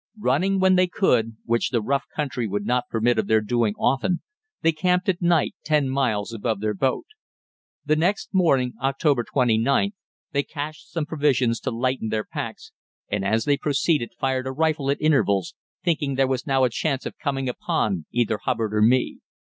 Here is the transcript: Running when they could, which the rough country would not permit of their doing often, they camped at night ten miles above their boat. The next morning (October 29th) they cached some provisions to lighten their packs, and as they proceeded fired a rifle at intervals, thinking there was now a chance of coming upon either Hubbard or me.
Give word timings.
Running 0.17 0.59
when 0.59 0.77
they 0.77 0.87
could, 0.87 1.37
which 1.45 1.69
the 1.69 1.79
rough 1.79 2.05
country 2.15 2.47
would 2.47 2.65
not 2.65 2.89
permit 2.89 3.19
of 3.19 3.27
their 3.27 3.39
doing 3.39 3.75
often, 3.75 4.23
they 4.63 4.71
camped 4.71 5.07
at 5.07 5.21
night 5.21 5.53
ten 5.63 5.87
miles 5.91 6.33
above 6.33 6.59
their 6.59 6.73
boat. 6.73 7.05
The 7.85 7.95
next 7.95 8.33
morning 8.33 8.73
(October 8.81 9.23
29th) 9.23 9.91
they 10.31 10.41
cached 10.41 10.89
some 10.89 11.05
provisions 11.05 11.59
to 11.59 11.69
lighten 11.69 12.09
their 12.09 12.23
packs, 12.25 12.71
and 13.11 13.23
as 13.23 13.45
they 13.45 13.57
proceeded 13.57 14.13
fired 14.19 14.47
a 14.47 14.51
rifle 14.51 14.89
at 14.89 14.99
intervals, 14.99 15.53
thinking 15.83 16.15
there 16.15 16.25
was 16.25 16.47
now 16.47 16.63
a 16.63 16.69
chance 16.71 17.05
of 17.05 17.19
coming 17.19 17.47
upon 17.47 18.07
either 18.11 18.39
Hubbard 18.39 18.73
or 18.73 18.81
me. 18.81 19.19